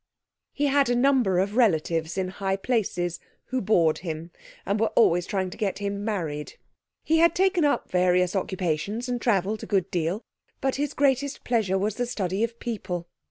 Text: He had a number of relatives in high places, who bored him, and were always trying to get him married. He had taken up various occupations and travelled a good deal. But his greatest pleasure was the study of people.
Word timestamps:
He 0.51 0.65
had 0.65 0.89
a 0.89 0.95
number 0.95 1.37
of 1.37 1.55
relatives 1.55 2.17
in 2.17 2.29
high 2.29 2.55
places, 2.55 3.19
who 3.49 3.61
bored 3.61 3.99
him, 3.99 4.31
and 4.65 4.79
were 4.79 4.87
always 4.95 5.27
trying 5.27 5.51
to 5.51 5.57
get 5.59 5.77
him 5.77 6.03
married. 6.03 6.55
He 7.03 7.19
had 7.19 7.35
taken 7.35 7.63
up 7.65 7.91
various 7.91 8.35
occupations 8.35 9.07
and 9.07 9.21
travelled 9.21 9.61
a 9.61 9.67
good 9.67 9.91
deal. 9.91 10.23
But 10.59 10.77
his 10.77 10.95
greatest 10.95 11.43
pleasure 11.43 11.77
was 11.77 11.97
the 11.97 12.07
study 12.07 12.43
of 12.43 12.59
people. 12.59 13.09